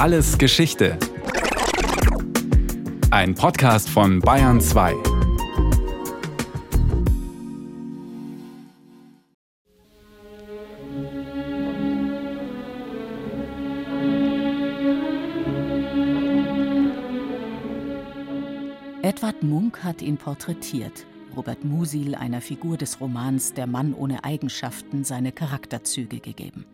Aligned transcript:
Alles 0.00 0.38
Geschichte. 0.38 0.96
Ein 3.10 3.34
Podcast 3.34 3.90
von 3.90 4.20
Bayern 4.20 4.58
2. 4.58 4.94
Edward 19.02 19.42
Munk 19.42 19.84
hat 19.84 20.00
ihn 20.00 20.16
porträtiert. 20.16 21.04
Robert 21.36 21.62
Musil, 21.62 22.14
einer 22.14 22.40
Figur 22.40 22.78
des 22.78 23.02
Romans 23.02 23.52
Der 23.52 23.66
Mann 23.66 23.92
ohne 23.92 24.24
Eigenschaften, 24.24 25.04
seine 25.04 25.30
Charakterzüge 25.30 26.20
gegeben. 26.20 26.64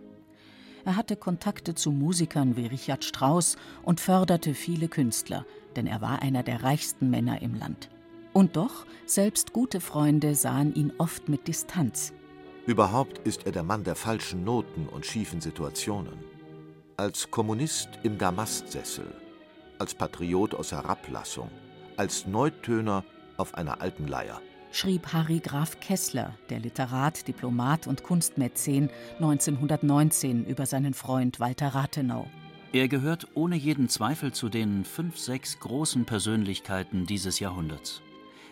Er 0.87 0.95
hatte 0.95 1.16
Kontakte 1.16 1.75
zu 1.75 1.91
Musikern 1.91 2.57
wie 2.57 2.66
Richard 2.66 3.05
Strauss 3.05 3.57
und 3.83 4.01
förderte 4.01 4.55
viele 4.55 4.87
Künstler, 4.87 5.45
denn 5.74 5.88
er 5.88 6.01
war 6.01 6.23
einer 6.23 6.45
der 6.45 6.62
reichsten 6.62 7.11
Männer 7.11 7.42
im 7.42 7.56
Land. 7.56 7.91
Und 8.33 8.55
doch, 8.55 8.87
selbst 9.05 9.52
gute 9.52 9.80
Freunde 9.80 10.37
sahen 10.37 10.73
ihn 10.77 10.92
oft 10.98 11.28
mit 11.28 11.48
Distanz. 11.48 12.12
Überhaupt 12.66 13.19
ist 13.27 13.47
er 13.47 13.52
der 13.52 13.64
Mann 13.64 13.83
der 13.83 13.97
falschen 13.97 14.45
Noten 14.45 14.87
und 14.88 15.05
schiefen 15.05 15.41
Situationen. 15.41 16.20
Als 16.97 17.33
Kommunist 17.33 17.89
im 18.05 18.16
Damastsessel, 18.16 19.12
als 19.80 19.92
Patriot 19.92 20.55
aus 20.55 20.70
Herablassung, 20.70 21.50
als 21.97 22.28
Neutöner 22.28 23.03
auf 23.39 23.55
einer 23.55 23.80
alten 23.80 24.06
Leier 24.06 24.41
schrieb 24.77 25.12
Harry 25.12 25.41
Graf 25.41 25.80
Kessler, 25.80 26.35
der 26.51 26.61
Literat, 26.61 27.27
Diplomat 27.27 27.87
und 27.87 28.03
Kunstmäzen, 28.03 28.91
1919 29.15 30.45
über 30.45 30.67
seinen 30.67 30.93
Freund 30.93 31.41
Walter 31.41 31.69
Rathenau. 31.69 32.29
Er 32.73 32.89
gehört 32.89 33.27
ohne 33.34 33.57
jeden 33.57 33.89
Zweifel 33.89 34.33
zu 34.33 34.51
den 34.51 34.84
fünf, 34.84 35.19
sechs 35.19 35.59
großen 35.61 36.05
Persönlichkeiten 36.05 37.06
dieses 37.06 37.41
Jahrhunderts. 37.41 38.03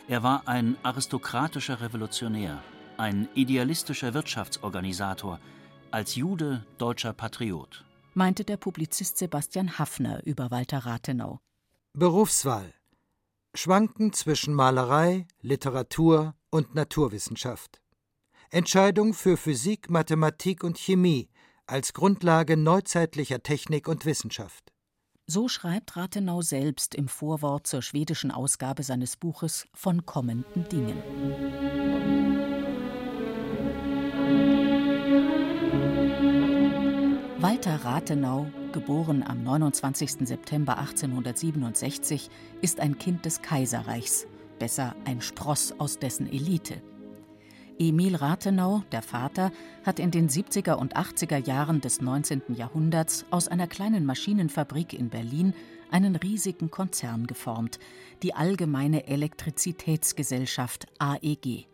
Er 0.09 0.23
war 0.23 0.49
ein 0.49 0.77
aristokratischer 0.83 1.83
Revolutionär, 1.83 2.63
ein 2.97 3.29
idealistischer 3.35 4.15
Wirtschaftsorganisator, 4.15 5.41
als 5.91 6.15
Jude 6.15 6.65
deutscher 6.79 7.13
Patriot. 7.13 7.85
Meinte 8.15 8.45
der 8.45 8.57
Publizist 8.57 9.19
Sebastian 9.19 9.79
Haffner 9.79 10.25
über 10.25 10.51
Walter 10.51 10.79
Rathenau. 10.79 11.41
Berufswahl 11.93 12.73
Schwanken 13.55 14.13
zwischen 14.13 14.53
Malerei, 14.53 15.27
Literatur 15.41 16.35
und 16.51 16.75
Naturwissenschaft. 16.75 17.81
Entscheidung 18.51 19.15
für 19.15 19.37
Physik, 19.37 19.91
Mathematik 19.91 20.65
und 20.65 20.77
Chemie 20.79 21.29
als 21.67 21.93
Grundlage 21.93 22.57
neuzeitlicher 22.57 23.43
Technik 23.43 23.89
und 23.89 24.05
Wissenschaft. 24.05 24.73
So 25.27 25.49
schreibt 25.49 25.97
Rathenau 25.97 26.43
selbst 26.43 26.95
im 26.95 27.09
Vorwort 27.09 27.67
zur 27.67 27.81
schwedischen 27.81 28.31
Ausgabe 28.31 28.83
seines 28.83 29.17
Buches 29.17 29.67
Von 29.73 30.05
kommenden 30.05 30.69
Dingen. 30.69 31.03
Walter 37.45 37.85
Rathenau 37.85 38.47
geboren 38.73 39.23
am 39.23 39.45
29. 39.45 40.27
September 40.27 40.79
1867, 40.79 42.31
ist 42.63 42.81
ein 42.81 42.97
Kind 42.97 43.27
des 43.27 43.43
Kaiserreichs, 43.43 44.27
besser 44.59 44.97
ein 45.05 45.21
Spross 45.21 45.75
aus 45.79 45.99
dessen 45.99 46.27
Elite. 46.27 46.81
Emil 47.79 48.17
Rathenau, 48.17 48.83
der 48.93 49.03
Vater, 49.03 49.53
hat 49.85 49.99
in 49.99 50.11
den 50.11 50.31
70er 50.31 50.77
und 50.77 50.97
80er 50.97 51.37
Jahren 51.37 51.83
des 51.83 52.01
19. 52.01 52.55
Jahrhunderts 52.57 53.27
aus 53.31 53.49
einer 53.49 53.67
kleinen 53.67 54.07
Maschinenfabrik 54.07 54.95
in 54.95 55.11
Berlin 55.11 55.53
einen 55.91 56.17
riesigen 56.17 56.71
Konzern 56.71 57.27
geformt, 57.27 57.79
die 58.23 58.33
Allgemeine 58.33 59.07
Elektrizitätsgesellschaft 59.07 60.87
AEG. 60.99 61.67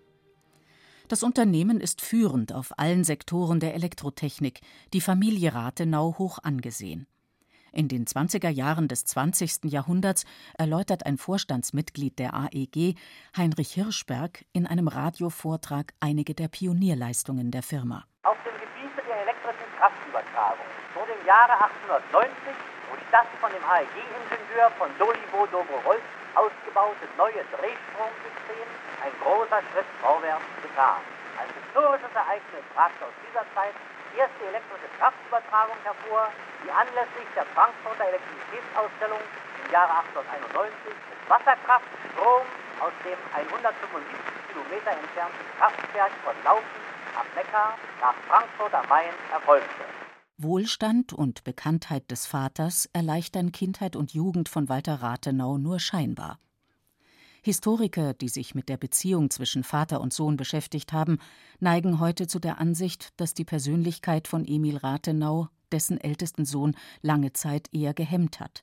Das 1.11 1.25
Unternehmen 1.25 1.81
ist 1.81 2.03
führend 2.03 2.53
auf 2.53 2.79
allen 2.79 3.03
Sektoren 3.03 3.59
der 3.59 3.75
Elektrotechnik, 3.75 4.61
die 4.93 5.01
Familie 5.01 5.53
Rathenau 5.53 6.15
hoch 6.19 6.39
angesehen. 6.41 7.09
In 7.73 7.89
den 7.89 8.07
20er 8.07 8.49
Jahren 8.49 8.87
des 8.87 9.07
20. 9.07 9.65
Jahrhunderts 9.65 10.25
erläutert 10.57 11.07
ein 11.07 11.19
Vorstandsmitglied 11.19 12.17
der 12.21 12.35
AEG, 12.35 12.95
Heinrich 13.37 13.73
Hirschberg, 13.73 14.45
in 14.53 14.69
einem 14.69 14.87
Radiovortrag 14.87 15.95
einige 15.99 16.35
der 16.35 16.47
Pionierleistungen 16.47 17.51
der 17.51 17.65
Firma. 17.65 18.05
Auf 18.23 18.39
dem 18.47 18.55
Gebiete 18.55 19.03
der 19.09 19.23
elektrischen 19.23 19.67
Kraftübertragung 19.79 20.67
wurde 20.95 21.11
im 21.21 21.27
Jahre 21.27 21.59
1890 21.59 22.31
durch 22.87 23.03
das 23.11 23.27
von 23.41 23.51
dem 23.51 23.65
AEG-Ingenieur 23.67 24.71
von 24.79 24.89
Dolivo 24.97 25.45
Dobrowolsk 25.51 26.20
ausgebaute 26.35 27.07
neue 27.17 27.43
Drehstromsystem 27.55 28.69
ein 29.03 29.15
großer 29.23 29.61
Schritt 29.73 29.89
vorwärts 30.01 30.45
getan. 30.63 31.01
Ein 31.41 31.49
historisches 31.57 32.13
Ereignis 32.15 32.65
brachte 32.75 33.03
aus 33.05 33.17
dieser 33.25 33.45
Zeit 33.57 33.75
die 34.13 34.19
erste 34.19 34.43
elektrische 34.45 34.91
Kraftübertragung 34.99 35.79
hervor, 35.85 36.29
die 36.65 36.71
anlässlich 36.71 37.29
der 37.35 37.47
Frankfurter 37.57 38.05
Elektrizitätsausstellung 38.11 39.23
im 39.23 39.69
Jahre 39.73 40.05
1891 40.05 40.93
mit 40.93 41.21
Wasserkraftstrom 41.31 42.45
aus 42.83 42.95
dem 43.07 43.19
175 43.33 43.73
Kilometer 44.51 44.93
entfernten 44.93 45.45
Kraftwerk 45.59 46.13
von 46.25 46.37
Laufen 46.45 46.81
am 47.17 47.27
Neckar 47.35 47.79
nach 48.01 48.17
Frankfurt 48.29 48.75
am 48.75 48.87
Main 48.89 49.15
erfolgte. 49.33 50.00
Wohlstand 50.43 51.13
und 51.13 51.45
Bekanntheit 51.45 52.11
des 52.11 52.25
Vaters 52.25 52.89
erleichtern 52.95 53.53
Kindheit 53.53 53.95
und 53.95 54.15
Jugend 54.15 54.49
von 54.49 54.71
Walter 54.71 55.03
Rathenau 55.03 55.59
nur 55.59 55.79
scheinbar. 55.79 56.39
Historiker, 57.43 58.15
die 58.15 58.31
sich 58.31 58.55
mit 58.55 58.71
der 58.71 58.79
Beziehung 58.79 59.29
zwischen 59.29 59.65
Vater 59.65 60.01
und 60.01 60.15
Sohn 60.15 60.39
beschäftigt 60.39 60.95
haben, 60.95 61.19
neigen 61.59 62.01
heute 62.01 62.27
zu 62.27 62.39
der 62.39 62.59
Ansicht, 62.59 63.13
dass 63.19 63.35
die 63.35 63.45
Persönlichkeit 63.45 64.29
von 64.29 64.47
Emil 64.47 64.79
Rathenau 64.79 65.49
dessen 65.73 66.01
ältesten 66.01 66.47
Sohn 66.47 66.75
lange 67.03 67.35
Zeit 67.35 67.69
eher 67.73 67.93
gehemmt 67.93 68.41
hat. 68.41 68.63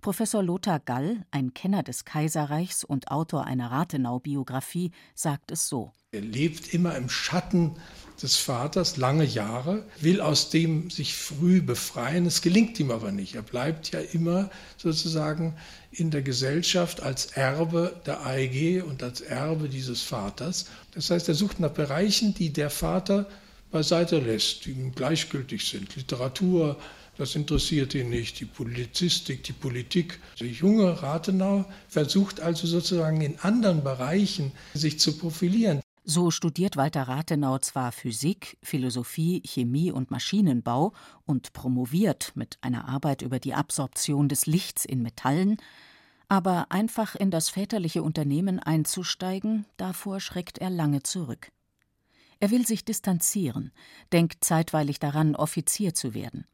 Professor 0.00 0.42
Lothar 0.42 0.80
Gall, 0.80 1.24
ein 1.30 1.54
Kenner 1.54 1.84
des 1.84 2.04
Kaiserreichs 2.04 2.82
und 2.82 3.12
Autor 3.12 3.44
einer 3.44 3.70
Rathenau-Biografie, 3.70 4.90
sagt 5.14 5.52
es 5.52 5.68
so: 5.68 5.92
Er 6.10 6.22
lebt 6.22 6.74
immer 6.74 6.96
im 6.96 7.08
Schatten 7.08 7.76
des 8.22 8.36
Vaters 8.36 8.96
lange 8.96 9.24
Jahre, 9.24 9.84
will 10.00 10.20
aus 10.20 10.50
dem 10.50 10.90
sich 10.90 11.14
früh 11.14 11.60
befreien. 11.60 12.26
Es 12.26 12.42
gelingt 12.42 12.78
ihm 12.80 12.90
aber 12.90 13.12
nicht. 13.12 13.34
Er 13.34 13.42
bleibt 13.42 13.90
ja 13.92 14.00
immer 14.00 14.50
sozusagen 14.76 15.54
in 15.90 16.10
der 16.10 16.22
Gesellschaft 16.22 17.02
als 17.02 17.26
Erbe 17.26 18.00
der 18.06 18.24
AEG 18.24 18.82
und 18.82 19.02
als 19.02 19.20
Erbe 19.20 19.68
dieses 19.68 20.02
Vaters. 20.02 20.66
Das 20.94 21.10
heißt, 21.10 21.28
er 21.28 21.34
sucht 21.34 21.60
nach 21.60 21.70
Bereichen, 21.70 22.34
die 22.34 22.50
der 22.50 22.70
Vater 22.70 23.26
beiseite 23.70 24.18
lässt, 24.18 24.64
die 24.64 24.70
ihm 24.70 24.94
gleichgültig 24.94 25.66
sind. 25.66 25.96
Literatur, 25.96 26.78
das 27.18 27.34
interessiert 27.34 27.94
ihn 27.94 28.08
nicht, 28.08 28.40
die 28.40 28.46
Publizistik, 28.46 29.42
die 29.44 29.52
Politik. 29.52 30.18
Der 30.40 30.48
junge 30.48 31.02
Rathenau 31.02 31.66
versucht 31.88 32.40
also 32.40 32.66
sozusagen 32.66 33.20
in 33.20 33.38
anderen 33.40 33.84
Bereichen 33.84 34.52
sich 34.72 34.98
zu 34.98 35.18
profilieren. 35.18 35.81
So 36.04 36.32
studiert 36.32 36.76
Walter 36.76 37.04
Rathenau 37.04 37.58
zwar 37.58 37.92
Physik, 37.92 38.58
Philosophie, 38.60 39.40
Chemie 39.46 39.92
und 39.92 40.10
Maschinenbau 40.10 40.92
und 41.26 41.52
promoviert 41.52 42.32
mit 42.34 42.58
einer 42.60 42.88
Arbeit 42.88 43.22
über 43.22 43.38
die 43.38 43.54
Absorption 43.54 44.28
des 44.28 44.46
Lichts 44.46 44.84
in 44.84 45.02
Metallen, 45.02 45.58
aber 46.28 46.72
einfach 46.72 47.14
in 47.14 47.30
das 47.30 47.50
väterliche 47.50 48.02
Unternehmen 48.02 48.58
einzusteigen, 48.58 49.64
davor 49.76 50.18
schreckt 50.18 50.58
er 50.58 50.70
lange 50.70 51.04
zurück. 51.04 51.52
Er 52.40 52.50
will 52.50 52.66
sich 52.66 52.84
distanzieren, 52.84 53.70
denkt 54.10 54.42
zeitweilig 54.42 54.98
daran, 54.98 55.36
Offizier 55.36 55.94
zu 55.94 56.14
werden. 56.14 56.46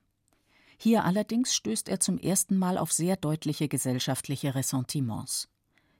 Hier 0.76 1.04
allerdings 1.04 1.54
stößt 1.54 1.88
er 1.88 2.00
zum 2.00 2.18
ersten 2.18 2.58
Mal 2.58 2.76
auf 2.76 2.92
sehr 2.92 3.16
deutliche 3.16 3.68
gesellschaftliche 3.68 4.54
Ressentiments. 4.54 5.48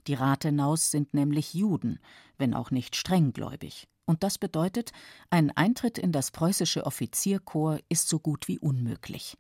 Die 0.08 0.14
Rathenaus 0.14 0.90
sind 0.90 1.12
nämlich 1.12 1.52
Juden, 1.52 2.00
wenn 2.38 2.54
auch 2.54 2.70
nicht 2.70 2.96
strenggläubig. 2.96 3.88
Und 4.06 4.22
das 4.22 4.38
bedeutet, 4.38 4.92
ein 5.28 5.50
Eintritt 5.54 5.98
in 5.98 6.12
das 6.12 6.30
preußische 6.30 6.86
Offizierkorps 6.86 7.82
ist 7.90 8.08
so 8.08 8.18
gut 8.18 8.48
wie 8.48 8.58
unmöglich. 8.58 9.36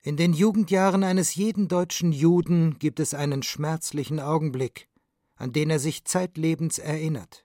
In 0.00 0.16
den 0.16 0.32
Jugendjahren 0.32 1.04
eines 1.04 1.34
jeden 1.34 1.68
deutschen 1.68 2.12
Juden 2.12 2.78
gibt 2.78 3.00
es 3.00 3.12
einen 3.12 3.42
schmerzlichen 3.42 4.18
Augenblick, 4.18 4.88
an 5.36 5.52
den 5.52 5.68
er 5.68 5.78
sich 5.78 6.06
zeitlebens 6.06 6.78
erinnert. 6.78 7.44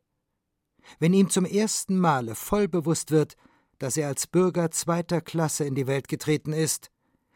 Wenn 0.99 1.13
ihm 1.13 1.29
zum 1.29 1.43
ersten 1.43 1.99
Male 1.99 2.33
voll 2.33 2.69
bewusst 2.69 3.11
wird, 3.11 3.35
dass 3.77 3.97
er 3.97 4.07
als 4.07 4.25
Bürger 4.25 4.71
zweiter 4.71 5.19
Klasse 5.19 5.65
in 5.65 5.75
die 5.75 5.87
Welt 5.87 6.07
getreten 6.07 6.53
ist 6.53 6.91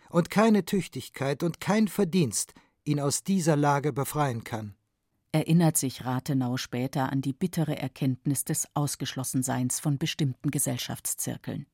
und 0.10 0.30
keine 0.30 0.64
Tüchtigkeit 0.64 1.44
und 1.44 1.60
kein 1.60 1.90
Verdienst 1.90 2.54
ihn 2.86 3.02
aus 3.02 3.26
dieser 3.26 3.58
Lage 3.58 3.92
befreien 3.92 4.46
kann 4.46 4.77
erinnert 5.38 5.78
sich 5.78 6.04
Rathenau 6.04 6.58
später 6.58 7.12
an 7.12 7.22
die 7.22 7.32
bittere 7.32 7.78
Erkenntnis 7.78 8.44
des 8.44 8.68
Ausgeschlossenseins 8.74 9.80
von 9.80 10.00
bestimmten 10.00 10.50
Gesellschaftszirkeln. 10.50 11.68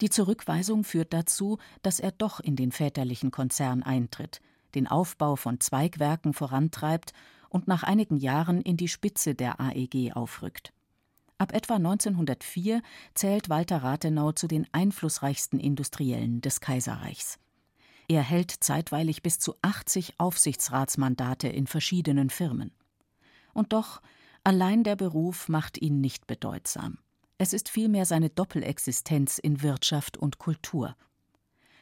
Die 0.00 0.10
Zurückweisung 0.10 0.84
führt 0.84 1.12
dazu, 1.12 1.58
dass 1.82 1.98
er 1.98 2.12
doch 2.12 2.38
in 2.38 2.54
den 2.54 2.70
väterlichen 2.70 3.32
Konzern 3.32 3.82
eintritt, 3.82 4.40
den 4.76 4.86
Aufbau 4.86 5.34
von 5.34 5.58
Zweigwerken 5.58 6.34
vorantreibt 6.34 7.14
und 7.48 7.66
nach 7.66 7.82
einigen 7.82 8.16
Jahren 8.16 8.62
in 8.62 8.76
die 8.76 8.86
Spitze 8.86 9.34
der 9.34 9.58
AEG 9.58 10.12
aufrückt. 10.14 10.72
Ab 11.36 11.52
etwa 11.52 11.74
1904 11.74 12.80
zählt 13.14 13.48
Walter 13.48 13.82
Rathenau 13.82 14.30
zu 14.30 14.46
den 14.46 14.68
einflussreichsten 14.70 15.58
Industriellen 15.58 16.40
des 16.42 16.60
Kaiserreichs. 16.60 17.40
Er 18.08 18.22
hält 18.22 18.50
zeitweilig 18.50 19.22
bis 19.22 19.38
zu 19.38 19.54
80 19.60 20.18
Aufsichtsratsmandate 20.18 21.48
in 21.48 21.66
verschiedenen 21.66 22.30
Firmen. 22.30 22.72
Und 23.52 23.74
doch, 23.74 24.00
allein 24.44 24.82
der 24.82 24.96
Beruf 24.96 25.48
macht 25.50 25.80
ihn 25.80 26.00
nicht 26.00 26.26
bedeutsam. 26.26 26.98
Es 27.36 27.52
ist 27.52 27.68
vielmehr 27.68 28.06
seine 28.06 28.30
Doppelexistenz 28.30 29.38
in 29.38 29.62
Wirtschaft 29.62 30.16
und 30.16 30.38
Kultur. 30.38 30.96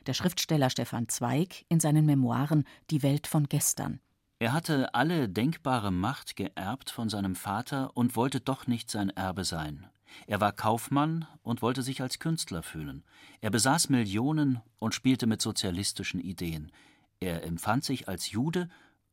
Der 0.07 0.15
Schriftsteller 0.15 0.69
Stefan 0.69 1.09
Zweig 1.09 1.65
in 1.69 1.81
seinen 1.81 2.05
Memoiren 2.05 2.65
Die 2.91 3.03
Welt 3.05 3.29
von 3.29 3.49
gestern. 3.49 4.01
Er 4.39 4.53
hatte 4.53 4.95
alle 4.95 5.29
denkbare 5.29 5.91
Macht 5.91 6.37
geerbt 6.37 6.91
von 6.91 7.09
seinem 7.09 7.37
Vater 7.37 7.97
und 7.97 8.17
wollte 8.17 8.41
doch 8.41 8.67
nicht 8.67 8.91
sein 8.91 9.11
Erbe 9.11 9.45
sein. 9.45 9.87
Er 10.27 10.41
war 10.41 10.53
Kaufmann 10.53 11.27
und 11.43 11.63
wollte 11.63 11.83
sich 11.83 12.03
als 12.03 12.19
Künstler 12.19 12.63
fühlen. 12.63 13.05
Er 13.41 13.51
besaß 13.51 13.89
Millionen 13.89 14.61
und 14.79 14.95
spielte 14.95 15.27
mit 15.27 15.43
sozialistischen 15.43 16.21
Ideen. 16.21 16.73
Er 17.21 17.45
empfand 17.45 17.85
sich 17.85 18.09
als 18.09 18.31
Jude 18.31 18.69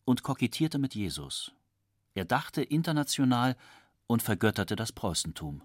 und 0.05 0.23
kokettierte 0.23 0.79
mit 0.79 0.95
Jesus. 0.95 1.53
Er 2.13 2.25
dachte 2.25 2.61
international 2.61 3.55
und 4.07 4.21
vergötterte 4.21 4.75
das 4.75 4.91
Preußentum. 4.91 5.61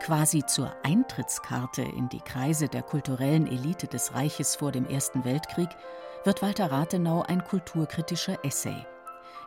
Quasi 0.00 0.44
zur 0.46 0.72
Eintrittskarte 0.84 1.82
in 1.82 2.08
die 2.08 2.20
Kreise 2.20 2.68
der 2.68 2.82
kulturellen 2.82 3.48
Elite 3.48 3.88
des 3.88 4.14
Reiches 4.14 4.54
vor 4.54 4.70
dem 4.70 4.86
Ersten 4.86 5.24
Weltkrieg 5.24 5.70
wird 6.22 6.42
Walter 6.42 6.70
Rathenau 6.70 7.22
ein 7.22 7.42
kulturkritischer 7.42 8.44
Essay. 8.44 8.86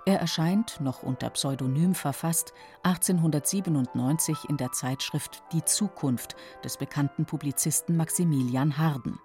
Er 0.10 0.20
erscheint, 0.20 0.82
noch 0.82 1.04
unter 1.04 1.30
Pseudonym 1.30 1.94
verfasst, 1.94 2.52
1897 2.82 4.50
in 4.50 4.58
der 4.58 4.72
Zeitschrift 4.72 5.44
Die 5.54 5.64
Zukunft 5.64 6.36
des 6.64 6.78
bekannten 6.78 7.26
Publizisten 7.26 7.96
Maximilian 7.96 8.80
Harden. 8.80 9.20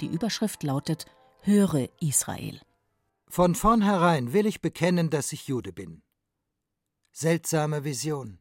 Die 0.00 0.06
Überschrift 0.06 0.62
lautet 0.62 1.04
Höre 1.42 1.90
Israel. 2.00 2.62
Von 3.28 3.54
vornherein 3.54 4.32
will 4.32 4.46
ich 4.46 4.62
bekennen, 4.62 5.10
dass 5.10 5.34
ich 5.34 5.48
Jude 5.48 5.74
bin. 5.74 6.00
Seltsame 7.10 7.84
Vision 7.84 8.38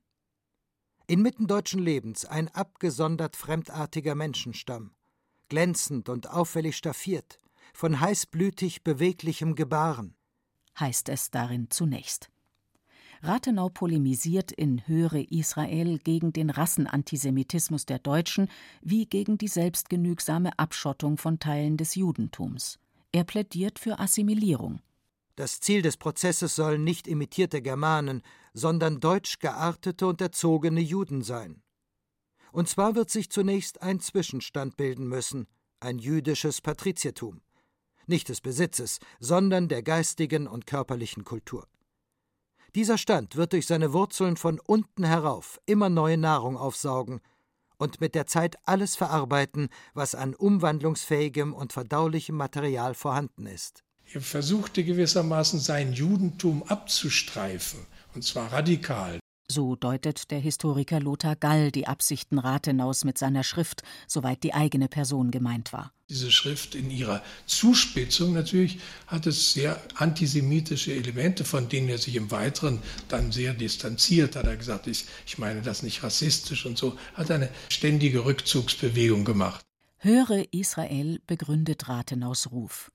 inmitten 1.08 1.46
deutschen 1.46 1.82
Lebens 1.82 2.24
ein 2.24 2.48
abgesondert 2.48 3.36
fremdartiger 3.36 4.16
Menschenstamm, 4.16 4.96
glänzend 5.50 6.08
und 6.08 6.30
auffällig 6.30 6.78
staffiert, 6.78 7.38
von 7.74 8.00
heißblütig 8.00 8.86
beweglichem 8.86 9.56
Gebaren. 9.56 10.16
Heißt 10.82 11.08
es 11.10 11.32
darin 11.32 11.70
zunächst. 11.70 12.30
Rathenau 13.24 13.70
polemisiert 13.70 14.52
in 14.52 14.86
Höre 14.88 15.32
Israel 15.32 16.00
gegen 16.00 16.34
den 16.34 16.50
Rassenantisemitismus 16.50 17.86
der 17.86 18.00
Deutschen 18.00 18.50
wie 18.82 19.06
gegen 19.06 19.38
die 19.38 19.48
selbstgenügsame 19.48 20.58
Abschottung 20.58 21.18
von 21.18 21.38
Teilen 21.38 21.78
des 21.78 21.94
Judentums. 21.94 22.80
Er 23.12 23.24
plädiert 23.24 23.78
für 23.78 24.00
Assimilierung. 24.00 24.82
Das 25.36 25.60
Ziel 25.60 25.84
des 25.84 25.98
Prozesses 25.98 26.56
sollen 26.56 26.84
nicht 26.84 27.08
imitierte 27.08 27.62
Germanen, 27.62 28.24
sondern 28.54 29.00
deutsch 29.00 29.38
geartete 29.40 30.08
und 30.08 30.20
erzogene 30.20 30.82
Juden 30.82 31.22
sein. 31.22 31.62
Und 32.52 32.70
zwar 32.70 32.96
wird 32.96 33.12
sich 33.12 33.30
zunächst 33.30 33.82
ein 33.82 34.00
Zwischenstand 34.00 34.78
bilden 34.78 35.08
müssen, 35.08 35.48
ein 35.80 36.00
jüdisches 36.00 36.60
Patriziertum, 36.60 37.42
nicht 38.08 38.30
des 38.30 38.42
Besitzes, 38.42 39.00
sondern 39.20 39.68
der 39.68 39.84
geistigen 39.84 40.48
und 40.48 40.68
körperlichen 40.68 41.24
Kultur. 41.24 41.68
Dieser 42.76 42.98
Stand 42.98 43.36
wird 43.36 43.54
durch 43.54 43.68
seine 43.68 43.92
Wurzeln 43.94 44.38
von 44.38 44.60
unten 44.60 45.04
herauf 45.04 45.60
immer 45.66 45.90
neue 45.90 46.18
Nahrung 46.18 46.58
aufsaugen 46.58 47.20
und 47.78 48.00
mit 48.00 48.16
der 48.16 48.28
Zeit 48.28 48.58
alles 48.66 48.96
verarbeiten, 48.96 49.70
was 49.94 50.16
an 50.16 50.36
umwandlungsfähigem 50.36 51.54
und 51.54 51.74
verdaulichem 51.74 52.38
Material 52.38 52.94
vorhanden 52.94 53.48
ist. 53.48 53.84
Er 54.14 54.22
versuchte 54.22 54.84
gewissermaßen 54.84 55.60
sein 55.60 55.94
Judentum 55.94 56.64
abzustreifen, 56.64 57.80
und 58.14 58.24
zwar 58.24 58.52
radikal. 58.52 59.21
So 59.52 59.76
deutet 59.76 60.32
der 60.32 60.40
Historiker 60.40 61.02
Lothar 61.02 61.36
Gall 61.36 61.72
die 61.72 61.86
Absichten 61.86 62.40
Rathenaus 62.40 63.04
mit 63.04 63.18
seiner 63.18 63.44
Schrift, 63.44 63.84
soweit 64.08 64.44
die 64.44 64.54
eigene 64.54 64.88
Person 64.88 65.30
gemeint 65.30 65.74
war. 65.74 65.92
Diese 66.10 66.32
Schrift 66.32 66.74
in 66.74 66.90
ihrer 66.90 67.22
Zuspitzung 67.48 68.32
natürlich 68.32 68.80
hat 69.08 69.28
es 69.28 69.52
sehr 69.52 69.82
antisemitische 69.96 70.94
Elemente, 70.94 71.44
von 71.44 71.68
denen 71.68 71.90
er 71.90 71.98
sich 71.98 72.16
im 72.16 72.32
Weiteren 72.32 72.80
dann 73.10 73.34
sehr 73.34 73.54
distanziert 73.54 74.38
hat. 74.38 74.46
Er 74.46 74.56
gesagt, 74.56 74.88
ich, 74.88 75.06
ich 75.26 75.38
meine 75.38 75.62
das 75.62 75.84
nicht 75.84 76.02
rassistisch 76.02 76.66
und 76.66 76.78
so, 76.78 76.98
hat 77.16 77.30
eine 77.30 77.50
ständige 77.68 78.24
Rückzugsbewegung 78.24 79.26
gemacht. 79.26 79.66
Höre 79.98 80.46
Israel 80.54 81.20
begründet 81.28 81.90
Rathenaus 81.90 82.52
Ruf. 82.52 82.90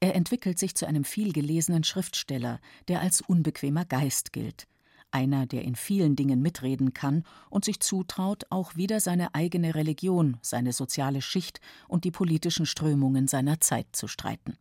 Er 0.00 0.14
entwickelt 0.14 0.58
sich 0.58 0.74
zu 0.74 0.86
einem 0.86 1.04
vielgelesenen 1.04 1.84
Schriftsteller, 1.84 2.60
der 2.88 3.00
als 3.00 3.22
unbequemer 3.22 3.86
Geist 3.86 4.34
gilt, 4.34 4.66
einer, 5.10 5.46
der 5.46 5.62
in 5.62 5.76
vielen 5.76 6.16
Dingen 6.16 6.42
mitreden 6.42 6.92
kann 6.94 7.24
und 7.50 7.64
sich 7.64 7.80
zutraut, 7.80 8.44
auch 8.50 8.76
wieder 8.76 9.00
seine 9.00 9.34
eigene 9.34 9.74
Religion, 9.74 10.36
seine 10.42 10.72
soziale 10.72 11.22
Schicht 11.22 11.60
und 11.88 12.04
die 12.04 12.10
politischen 12.10 12.66
Strömungen 12.66 13.28
seiner 13.28 13.60
Zeit 13.60 13.88
zu 13.92 14.08
streiten. 14.08 14.56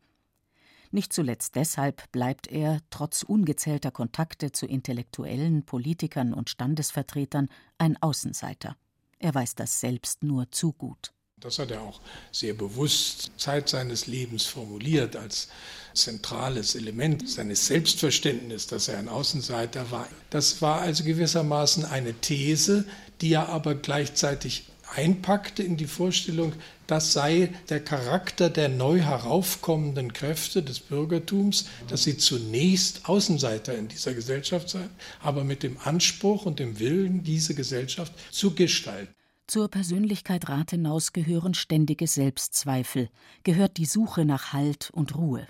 Nicht 0.92 1.12
zuletzt 1.12 1.56
deshalb 1.56 2.12
bleibt 2.12 2.47
er, 2.47 2.80
trotz 2.89 3.24
ungezählter 3.24 3.92
Kontakte 3.92 4.51
zu 4.51 4.65
Intellektuellen, 4.65 5.63
Politikern 5.63 6.33
und 6.33 6.50
Standesvertretern, 6.50 7.50
ein 7.77 8.01
Außenseiter. 8.01 8.77
Er 9.19 9.33
weiß 9.33 9.56
das 9.56 9.80
selbst 9.80 10.24
nur 10.24 10.51
zu 10.51 10.74
gut. 10.74 11.14
Das 11.45 11.59
hat 11.59 11.69
er 11.69 11.81
auch 11.81 12.01
sehr 12.31 12.55
bewusst 12.55 13.29
Zeit 13.37 13.69
seines 13.69 14.07
Lebens 14.07 14.45
formuliert 14.45 15.15
als 15.15 15.47
zentrales 15.93 16.73
Element 16.73 17.29
seines 17.29 17.67
Selbstverständnisses, 17.67 18.65
dass 18.65 18.87
er 18.87 18.97
ein 18.97 19.09
Außenseiter 19.09 19.91
war. 19.91 20.07
Das 20.31 20.63
war 20.63 20.81
also 20.81 21.03
gewissermaßen 21.03 21.85
eine 21.85 22.13
These, 22.15 22.85
die 23.21 23.33
er 23.33 23.49
aber 23.49 23.75
gleichzeitig 23.75 24.65
einpackte 24.95 25.61
in 25.61 25.77
die 25.77 25.87
Vorstellung, 25.87 26.53
das 26.88 27.13
sei 27.13 27.53
der 27.69 27.83
Charakter 27.83 28.50
der 28.50 28.69
neu 28.69 29.00
heraufkommenden 29.00 30.13
Kräfte 30.13 30.63
des 30.63 30.79
Bürgertums, 30.79 31.65
dass 31.88 32.03
sie 32.03 32.17
zunächst 32.17 33.07
Außenseiter 33.10 33.75
in 33.75 33.88
dieser 33.88 34.13
Gesellschaft 34.13 34.69
seien, 34.69 34.89
aber 35.21 35.43
mit 35.43 35.63
dem 35.63 35.77
Anspruch 35.83 36.45
und 36.45 36.60
dem 36.60 36.79
Willen, 36.79 37.24
diese 37.24 37.55
Gesellschaft 37.55 38.13
zu 38.31 38.55
gestalten. 38.55 39.14
Zur 39.47 39.69
Persönlichkeit 39.69 40.49
Rathenaus 40.49 41.13
gehören 41.13 41.53
ständige 41.53 42.07
Selbstzweifel, 42.07 43.09
gehört 43.43 43.77
die 43.77 43.85
Suche 43.85 44.25
nach 44.25 44.53
Halt 44.53 44.89
und 44.91 45.15
Ruhe. 45.15 45.45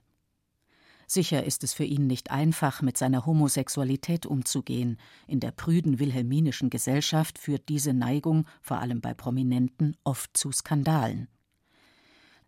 Sicher 1.07 1.45
ist 1.45 1.63
es 1.63 1.73
für 1.73 1.85
ihn 1.85 2.05
nicht 2.05 2.29
einfach, 2.29 2.81
mit 2.81 2.97
seiner 2.97 3.25
Homosexualität 3.25 4.25
umzugehen. 4.25 4.97
In 5.27 5.39
der 5.39 5.51
prüden 5.51 5.99
wilhelminischen 5.99 6.69
Gesellschaft 6.69 7.39
führt 7.39 7.69
diese 7.69 7.93
Neigung, 7.93 8.45
vor 8.61 8.79
allem 8.79 8.99
bei 8.99 9.13
Prominenten, 9.13 9.95
oft 10.03 10.35
zu 10.35 10.51
Skandalen. 10.51 11.29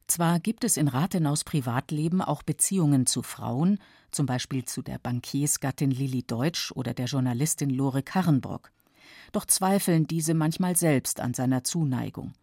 Zwar 0.08 0.42
gibt 0.42 0.66
es 0.66 0.76
in 0.76 0.90
Rathenaus 0.90 1.46
Privatleben 1.46 2.22
auch 2.22 2.44
Beziehungen 2.44 3.06
zu 3.06 3.22
Frauen, 3.24 3.80
zum 4.12 4.26
Beispiel 4.26 4.66
zu 4.66 4.82
der 4.82 5.00
Bankiersgattin 5.00 5.92
Lilli 5.92 6.24
Deutsch 6.24 6.74
oder 6.74 6.94
der 6.94 7.06
Journalistin 7.06 7.70
Lore 7.70 8.04
Karrenbrock 8.04 8.72
doch 9.32 9.46
zweifeln 9.46 10.08
diese 10.08 10.34
manchmal 10.34 10.76
selbst 10.76 11.20
an 11.20 11.34
seiner 11.34 11.64
Zuneigung. 11.64 12.34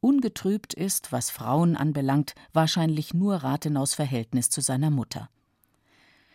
Ungetrübt 0.00 0.74
ist, 0.74 1.12
was 1.12 1.30
Frauen 1.30 1.76
anbelangt, 1.76 2.34
wahrscheinlich 2.52 3.14
nur 3.14 3.36
Rathenaus 3.36 3.94
Verhältnis 3.94 4.50
zu 4.50 4.60
seiner 4.60 4.90
Mutter. 4.90 5.30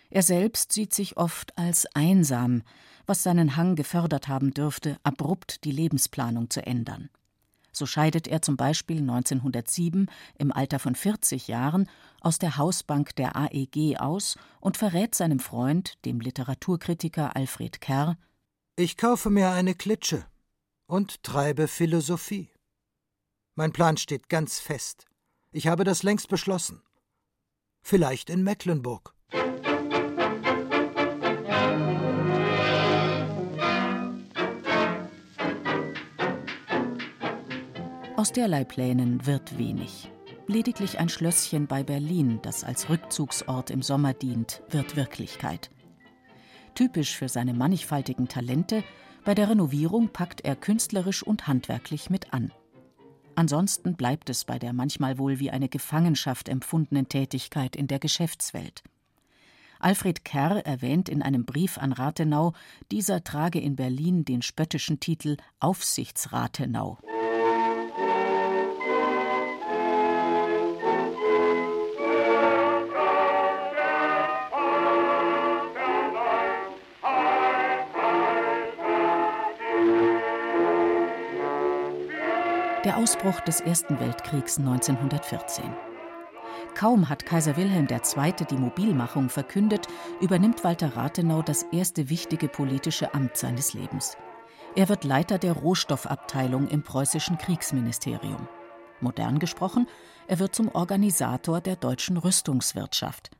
Er 0.09 0.23
selbst 0.23 0.71
sieht 0.71 0.93
sich 0.93 1.17
oft 1.17 1.55
als 1.57 1.85
einsam, 1.93 2.63
was 3.05 3.21
seinen 3.21 3.55
Hang 3.55 3.75
gefördert 3.75 4.27
haben 4.27 4.53
dürfte, 4.53 4.97
abrupt 5.03 5.63
die 5.65 5.71
Lebensplanung 5.71 6.49
zu 6.49 6.65
ändern. 6.65 7.09
So 7.71 7.85
scheidet 7.85 8.27
er 8.27 8.41
zum 8.41 8.57
Beispiel 8.57 8.97
1907 8.97 10.07
im 10.37 10.51
Alter 10.51 10.79
von 10.79 10.95
40 10.95 11.47
Jahren 11.47 11.87
aus 12.21 12.39
der 12.39 12.57
Hausbank 12.57 13.15
der 13.15 13.35
AEG 13.35 13.97
aus 13.99 14.37
und 14.59 14.77
verrät 14.77 15.13
seinem 15.13 15.39
Freund, 15.39 16.03
dem 16.05 16.19
Literaturkritiker 16.19 17.35
Alfred 17.35 17.79
Kerr, 17.81 18.17
ich 18.79 18.95
kaufe 18.95 19.29
mir 19.29 19.49
eine 19.49 19.75
Klitsche 19.75 20.25
und 20.87 21.21
treibe 21.21 21.67
Philosophie. 21.67 22.49
Mein 23.55 23.73
Plan 23.73 23.97
steht 23.97 24.29
ganz 24.29 24.61
fest. 24.61 25.05
Ich 25.51 25.67
habe 25.67 25.83
das 25.83 26.01
längst 26.01 26.29
beschlossen. 26.29 26.81
Vielleicht 27.81 28.29
in 28.29 28.41
Mecklenburg. 28.41 29.13
Aus 38.15 38.31
derlei 38.31 38.63
Plänen 38.63 39.25
wird 39.25 39.57
wenig. 39.57 40.09
Lediglich 40.47 40.99
ein 40.99 41.09
Schlösschen 41.09 41.67
bei 41.67 41.83
Berlin, 41.83 42.39
das 42.43 42.63
als 42.63 42.87
Rückzugsort 42.87 43.71
im 43.71 43.81
Sommer 43.81 44.13
dient, 44.13 44.63
wird 44.69 44.95
Wirklichkeit. 44.95 45.69
Typisch 46.75 47.15
für 47.15 47.29
seine 47.29 47.53
mannigfaltigen 47.53 48.27
Talente, 48.27 48.83
bei 49.25 49.35
der 49.35 49.49
Renovierung 49.49 50.09
packt 50.09 50.41
er 50.41 50.55
künstlerisch 50.55 51.23
und 51.23 51.47
handwerklich 51.47 52.09
mit 52.09 52.33
an. 52.33 52.51
Ansonsten 53.35 53.95
bleibt 53.95 54.29
es 54.29 54.43
bei 54.43 54.59
der 54.59 54.73
manchmal 54.73 55.17
wohl 55.17 55.39
wie 55.39 55.51
eine 55.51 55.69
Gefangenschaft 55.69 56.49
empfundenen 56.49 57.07
Tätigkeit 57.07 57.75
in 57.75 57.87
der 57.87 57.99
Geschäftswelt. 57.99 58.83
Alfred 59.79 60.25
Kerr 60.25 60.65
erwähnt 60.65 61.07
in 61.07 61.21
einem 61.21 61.45
Brief 61.45 61.77
an 61.77 61.93
Rathenau, 61.93 62.53
dieser 62.91 63.23
trage 63.23 63.59
in 63.59 63.77
Berlin 63.77 64.25
den 64.25 64.41
spöttischen 64.41 64.99
Titel 64.99 65.37
Aufsichtsrathenau. 65.61 66.97
Ausbruch 83.09 83.39
des 83.39 83.59
Ersten 83.59 83.99
Weltkriegs 83.99 84.59
1914. 84.59 85.63
Kaum 86.75 87.09
hat 87.09 87.25
Kaiser 87.25 87.57
Wilhelm 87.57 87.87
II. 87.89 88.33
die 88.47 88.55
Mobilmachung 88.55 89.29
verkündet, 89.29 89.87
übernimmt 90.21 90.63
Walter 90.63 90.95
Rathenau 90.95 91.41
das 91.41 91.63
erste 91.71 92.11
wichtige 92.11 92.47
politische 92.47 93.15
Amt 93.15 93.35
seines 93.35 93.73
Lebens. 93.73 94.15
Er 94.75 94.89
wird 94.89 95.05
Leiter 95.05 95.39
der 95.39 95.53
Rohstoffabteilung 95.53 96.67
im 96.67 96.83
preußischen 96.83 97.39
Kriegsministerium. 97.39 98.47
Modern 99.01 99.39
gesprochen, 99.39 99.87
er 100.27 100.37
wird 100.37 100.53
zum 100.53 100.69
Organisator 100.69 101.61
der 101.61 101.77
deutschen 101.77 102.15
Rüstungswirtschaft. 102.15 103.31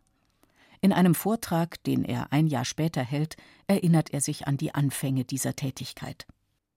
In 0.81 0.91
einem 0.91 1.13
Vortrag, 1.13 1.83
den 1.83 2.03
er 2.03 2.33
ein 2.33 2.47
Jahr 2.47 2.65
später 2.65 3.03
hält, 3.03 3.37
erinnert 3.67 4.15
er 4.15 4.21
sich 4.21 4.47
an 4.47 4.57
die 4.57 4.73
Anfänge 4.73 5.25
dieser 5.25 5.55
Tätigkeit. 5.55 6.25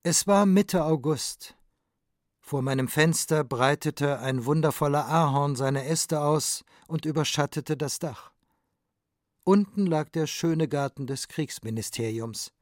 Es 0.03 0.27
war 0.27 0.45
Mitte 0.45 0.85
August. 0.85 1.57
Vor 2.43 2.61
meinem 2.61 2.89
Fenster 2.89 3.45
breitete 3.45 4.19
ein 4.19 4.45
wundervoller 4.45 5.07
Ahorn 5.07 5.57
seine 5.57 5.87
Äste 5.87 6.21
aus 6.21 6.65
und 6.89 7.07
überschattete 7.07 7.77
das 7.77 7.99
Dach. 7.99 8.33
Unten 9.45 9.87
lag 9.87 10.11
der 10.11 10.27
schöne 10.27 10.69
Garten 10.69 11.07
des 11.07 11.29
Kriegsministeriums. 11.29 12.53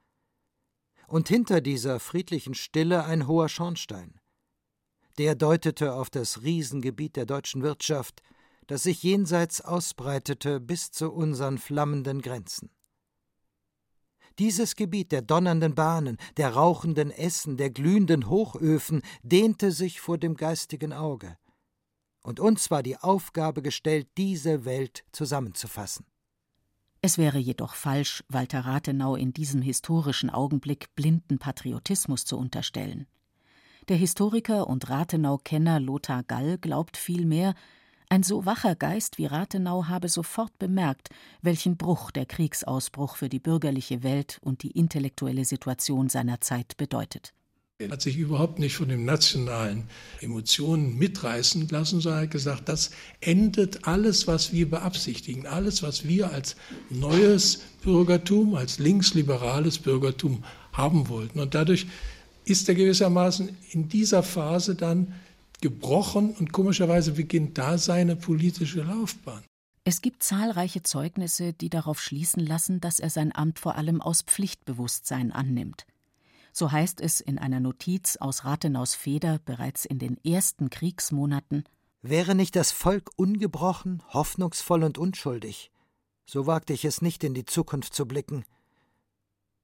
Und 1.09 1.29
hinter 1.29 1.61
dieser 1.61 1.99
friedlichen 1.99 2.55
Stille 2.55 3.05
ein 3.05 3.27
hoher 3.27 3.49
Schornstein. 3.49 4.21
Der 5.19 5.35
deutete 5.35 5.95
auf 5.95 6.09
das 6.09 6.43
Riesengebiet 6.43 7.17
der 7.17 7.27
deutschen 7.27 7.63
Wirtschaft, 7.63 8.23
das 8.69 8.85
sich 8.85 9.03
jenseits 9.03 9.61
ausbreitete 9.61 10.61
bis 10.61 10.93
zu 10.93 11.11
unseren 11.11 11.59
flammenden 11.59 12.23
Grenzen. 12.23 12.71
Dieses 14.41 14.75
Gebiet 14.75 15.13
der 15.13 15.21
donnernden 15.21 15.75
Bahnen, 15.75 16.17
der 16.39 16.55
rauchenden 16.55 17.11
Essen, 17.11 17.59
der 17.59 17.69
glühenden 17.69 18.31
Hochöfen 18.31 19.03
dehnte 19.23 19.71
sich 19.71 20.01
vor 20.01 20.17
dem 20.17 20.35
geistigen 20.35 20.95
Auge. 20.95 21.37
Und 22.23 22.41
uns 22.41 22.71
war 22.71 22.83
die 22.83 22.97
Aufgabe 22.97 23.61
gestellt, 23.61 24.09
diese 24.17 24.65
Welt 24.65 25.05
zusammenzufassen. 25.13 26.07
Es 27.03 27.19
wäre 27.19 27.37
jedoch 27.37 27.75
falsch, 27.75 28.25
Walter 28.29 28.61
Rathenau 28.61 29.15
in 29.15 29.35
diesem 29.35 29.61
historischen 29.61 30.31
Augenblick 30.31 30.95
blinden 30.95 31.39
Patriotismus 31.39 32.25
zu 32.25 32.39
unterstellen. 32.39 33.07
Der 33.91 33.99
Historiker 33.99 34.69
und 34.69 34.89
Rathenau-Kenner 34.89 35.81
Lothar 35.81 36.23
Gall 36.23 36.57
glaubt 36.57 36.97
vielmehr, 36.97 37.55
ein 38.11 38.25
so 38.25 38.45
wacher 38.45 38.75
Geist 38.75 39.19
wie 39.19 39.27
Rathenau 39.27 39.87
habe 39.87 40.09
sofort 40.09 40.59
bemerkt, 40.59 41.11
welchen 41.43 41.77
Bruch 41.77 42.11
der 42.11 42.27
Kriegsausbruch 42.27 43.17
für 43.17 43.29
die 43.29 43.39
bürgerliche 43.39 44.03
Welt 44.03 44.39
und 44.43 44.65
die 44.65 44.73
intellektuelle 44.73 45.45
Situation 45.45 46.09
seiner 46.09 46.41
Zeit 46.41 46.77
bedeutet. 46.77 47.33
Er 47.79 47.89
hat 47.89 48.03
sich 48.03 48.19
überhaupt 48.19 48.59
nicht 48.59 48.75
von 48.75 48.89
den 48.89 49.07
nationalen 49.07 49.85
Emotionen 50.21 50.99
mitreißen 50.99 51.69
lassen, 51.69 52.01
sondern 52.01 52.25
hat 52.25 52.31
gesagt, 52.31 52.69
das 52.69 52.91
endet 53.21 53.87
alles, 53.87 54.27
was 54.27 54.53
wir 54.53 54.69
beabsichtigen, 54.69 55.47
alles, 55.47 55.83
was 55.83 56.07
wir 56.07 56.31
als 56.31 56.57
neues 56.91 57.63
Bürgertum, 57.83 58.55
als 58.55 58.81
linksliberales 58.81 59.79
Bürgertum 59.79 60.45
haben 60.73 61.09
wollten. 61.09 61.41
Und 61.41 61.55
dadurch 61.55 61.87
ist 62.45 62.69
er 62.69 62.75
gewissermaßen 62.75 63.57
in 63.71 63.89
dieser 63.89 64.23
Phase 64.23 64.75
dann 64.75 65.15
gebrochen 65.61 66.35
und 66.39 66.53
komischerweise 66.53 67.13
beginnt 67.13 67.59
da 67.59 67.79
seine 67.79 68.17
politische 68.17 68.83
Laufbahn. 68.83 69.43
Es 69.85 70.03
gibt 70.03 70.23
zahlreiche 70.23 70.83
Zeugnisse, 70.83 71.53
die 71.53 71.71
darauf 71.71 72.01
schließen 72.01 72.45
lassen, 72.45 72.81
dass 72.81 73.01
er 73.01 73.11
sein 73.11 73.35
Amt 73.35 73.59
vor 73.59 73.77
allem 73.77 74.01
aus 74.01 74.23
Pflichtbewusstsein 74.23 75.33
annimmt. 75.33 75.87
So 76.53 76.71
heißt 76.73 77.01
es 77.01 77.21
in 77.21 77.39
einer 77.39 77.61
Notiz 77.61 78.17
aus 78.17 78.45
Rathenaus 78.45 78.95
Feder 78.95 79.39
bereits 79.45 79.85
in 79.85 79.99
den 79.99 80.23
ersten 80.25 80.69
Kriegsmonaten 80.71 81.65
Wäre 82.03 82.35
nicht 82.35 82.57
das 82.57 82.73
Volk 82.73 83.11
ungebrochen, 83.17 84.03
hoffnungsvoll 84.09 84.85
und 84.85 84.97
unschuldig, 84.97 85.71
so 86.25 86.47
wagte 86.47 86.73
ich 86.73 86.85
es 86.85 87.03
nicht 87.03 87.25
in 87.25 87.35
die 87.35 87.45
Zukunft 87.45 87.93
zu 87.93 88.07
blicken. 88.07 88.45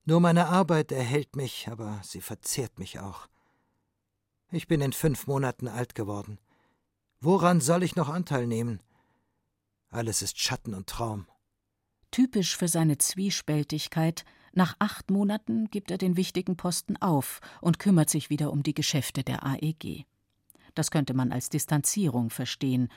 Nur 0.05 0.21
meine 0.21 0.49
Arbeit 0.49 0.93
erhält 0.93 1.35
mich, 1.35 1.69
aber 1.71 2.01
sie 2.05 2.21
verzehrt 2.21 2.79
mich 2.79 3.01
auch. 3.01 3.27
Ich 4.53 4.69
bin 4.69 4.81
in 4.81 4.93
fünf 4.93 5.27
Monaten 5.27 5.69
alt 5.69 5.95
geworden. 5.95 6.39
Woran 7.21 7.61
soll 7.61 7.83
ich 7.83 7.97
noch 7.97 8.09
Anteil 8.09 8.47
nehmen? 8.47 8.81
Alles 9.91 10.23
ist 10.23 10.39
Schatten 10.39 10.75
und 10.75 10.89
Traum. 10.89 11.27
Typisch 12.11 12.57
für 12.57 12.69
seine 12.69 12.99
Zwiespältigkeit, 12.99 14.25
nach 14.53 14.77
acht 14.79 15.11
Monaten 15.11 15.69
gibt 15.71 15.91
er 15.91 15.99
den 15.99 16.17
wichtigen 16.17 16.57
Posten 16.57 16.97
auf 16.97 17.41
und 17.61 17.79
kümmert 17.79 18.09
sich 18.09 18.31
wieder 18.31 18.53
um 18.53 18.63
die 18.63 18.75
Geschäfte 18.75 19.23
der 19.23 19.45
AEG. 19.45 20.07
Das 20.75 20.91
könnte 20.91 21.15
man 21.15 21.33
als 21.33 21.51
Distanzierung 21.51 22.31
verstehen, 22.31 22.89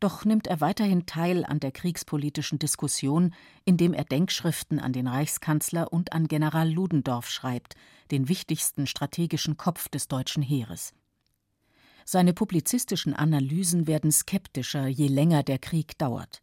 doch 0.00 0.24
nimmt 0.24 0.46
er 0.46 0.60
weiterhin 0.60 1.06
teil 1.06 1.44
an 1.44 1.60
der 1.60 1.72
kriegspolitischen 1.72 2.58
Diskussion, 2.58 3.34
indem 3.64 3.94
er 3.94 4.04
Denkschriften 4.04 4.78
an 4.78 4.92
den 4.92 5.08
Reichskanzler 5.08 5.92
und 5.92 6.12
an 6.12 6.28
General 6.28 6.70
Ludendorff 6.70 7.28
schreibt, 7.28 7.74
den 8.10 8.28
wichtigsten 8.28 8.86
strategischen 8.86 9.56
Kopf 9.56 9.88
des 9.88 10.08
deutschen 10.08 10.42
Heeres. 10.42 10.92
Seine 12.04 12.32
publizistischen 12.32 13.12
Analysen 13.12 13.86
werden 13.86 14.10
skeptischer, 14.10 14.86
je 14.86 15.08
länger 15.08 15.42
der 15.42 15.58
Krieg 15.58 15.98
dauert. 15.98 16.42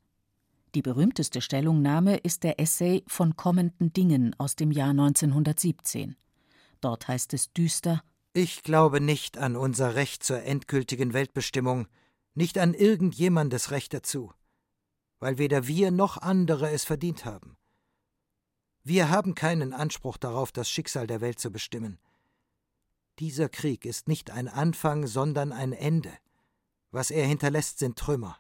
Die 0.76 0.82
berühmteste 0.82 1.42
Stellungnahme 1.42 2.18
ist 2.18 2.44
der 2.44 2.60
Essay 2.60 3.04
von 3.08 3.36
kommenden 3.36 3.94
Dingen 3.94 4.36
aus 4.38 4.56
dem 4.56 4.72
Jahr 4.72 4.90
1917. 4.90 6.18
Dort 6.82 7.08
heißt 7.08 7.34
es 7.34 7.52
düster 7.54 8.04
Ich 8.34 8.62
glaube 8.62 9.02
nicht 9.02 9.38
an 9.38 9.56
unser 9.56 9.96
Recht 9.96 10.24
zur 10.24 10.44
endgültigen 10.44 11.14
Weltbestimmung, 11.14 11.88
nicht 12.36 12.58
an 12.58 12.74
irgendjemandes 12.74 13.72
Recht 13.72 13.94
dazu, 13.94 14.34
weil 15.20 15.38
weder 15.38 15.68
wir 15.68 15.92
noch 15.92 16.18
andere 16.18 16.70
es 16.72 16.84
verdient 16.84 17.26
haben. 17.26 17.58
Wir 18.84 19.10
haben 19.10 19.34
keinen 19.34 19.74
Anspruch 19.74 20.18
darauf, 20.18 20.52
das 20.52 20.70
Schicksal 20.70 21.08
der 21.08 21.22
Welt 21.22 21.40
zu 21.40 21.52
bestimmen. 21.52 21.98
Dieser 23.20 23.50
Krieg 23.50 23.86
ist 23.86 24.08
nicht 24.08 24.30
ein 24.30 24.48
Anfang, 24.48 25.08
sondern 25.08 25.52
ein 25.52 25.74
Ende. 25.74 26.12
Was 26.92 27.10
er 27.10 27.26
hinterlässt, 27.26 27.80
sind 27.80 27.98
Trümmer. 27.98 28.38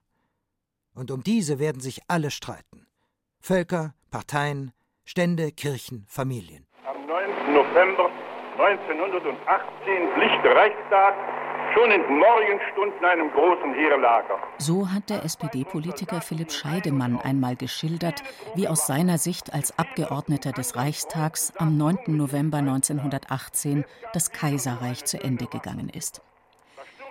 Und 0.94 1.12
um 1.12 1.24
diese 1.24 1.60
werden 1.60 1.82
sich 1.82 2.02
alle 2.08 2.30
streiten. 2.30 2.86
Völker, 3.40 3.96
Parteien, 4.12 4.72
Stände, 5.04 5.52
Kirchen, 5.52 6.06
Familien. 6.08 6.68
Am 6.86 7.06
9. 7.08 7.54
November 7.54 8.10
1918 8.58 10.14
glich 10.16 10.42
der 10.44 10.56
Reichstag 10.56 11.35
schon 11.76 11.92
in 11.92 12.02
den 12.02 12.18
Morgenstunden 12.20 13.06
einem 13.06 13.32
großen 13.32 13.74
Heerlager. 13.74 14.40
So 14.58 14.90
hat 14.92 15.10
der 15.10 15.26
SPD-Politiker 15.26 16.22
Philipp 16.22 16.52
Scheidemann 16.52 17.20
einmal 17.20 17.56
geschildert, 17.56 18.24
wie 18.56 18.68
aus 18.68 18.88
seiner 18.88 19.18
Sicht 19.18 19.54
als 19.54 19.78
Abgeordneter 19.78 20.54
des 20.54 20.76
Reichstags 20.78 21.54
am 21.58 21.78
9. 21.78 21.98
November 22.08 22.60
1918 22.60 23.84
das 24.14 24.32
Kaiserreich 24.32 25.04
zu 25.06 25.22
Ende 25.22 25.48
gegangen 25.48 25.90
ist. 25.90 26.22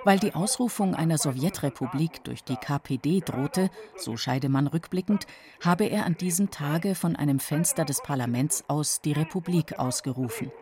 Weil 0.04 0.18
die 0.18 0.34
Ausrufung 0.34 0.94
einer 0.94 1.18
Sowjetrepublik 1.18 2.24
durch 2.24 2.44
die 2.44 2.56
KPD 2.56 3.20
drohte, 3.20 3.70
so 3.96 4.16
Scheidemann 4.16 4.66
rückblickend, 4.66 5.26
habe 5.64 5.84
er 5.84 6.04
an 6.04 6.16
diesem 6.16 6.50
Tage 6.50 6.94
von 6.94 7.16
einem 7.16 7.38
Fenster 7.38 7.84
des 7.84 8.02
Parlaments 8.02 8.64
aus 8.68 9.00
die 9.00 9.12
Republik 9.12 9.78
ausgerufen. 9.78 10.52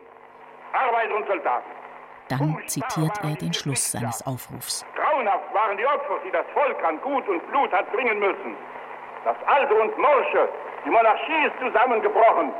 Arbeit 0.73 1.11
und 1.11 1.27
Soldaten. 1.27 1.82
Dann 2.39 2.57
zitiert 2.67 3.17
er 3.23 3.35
den 3.35 3.53
Schluss 3.53 3.91
seines 3.91 4.25
Aufrufs. 4.25 4.85
Grauenhaft 4.95 5.53
waren 5.53 5.77
die 5.77 5.85
Opfer, 5.85 6.19
die 6.25 6.31
das 6.31 6.45
Volk 6.53 6.83
an 6.83 6.99
Gut 7.01 7.27
und 7.27 7.45
Blut 7.49 7.71
hat 7.71 7.91
bringen 7.91 8.19
müssen. 8.19 8.55
Das 9.25 9.37
Alte 9.45 9.73
und 9.73 9.97
Morsche, 9.97 10.49
die 10.85 10.89
Monarchie 10.89 11.47
ist 11.47 11.55
zusammengebrochen. 11.59 12.51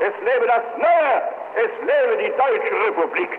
Es 0.00 0.14
lebe 0.20 0.46
das 0.46 0.64
Neue, 0.78 1.22
es 1.56 1.72
lebe 1.80 2.22
die 2.22 2.30
Deutsche 2.36 2.74
Republik. 2.88 3.30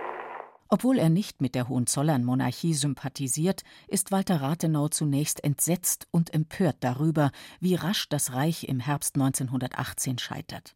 Obwohl 0.73 0.99
er 0.99 1.09
nicht 1.09 1.41
mit 1.41 1.53
der 1.53 1.67
Hohenzollern-Monarchie 1.67 2.73
sympathisiert, 2.73 3.63
ist 3.87 4.13
Walter 4.13 4.41
Rathenau 4.41 4.87
zunächst 4.87 5.43
entsetzt 5.43 6.07
und 6.11 6.33
empört 6.33 6.77
darüber, 6.79 7.31
wie 7.59 7.75
rasch 7.75 8.07
das 8.07 8.33
Reich 8.33 8.69
im 8.69 8.79
Herbst 8.79 9.15
1918 9.15 10.17
scheitert. 10.17 10.75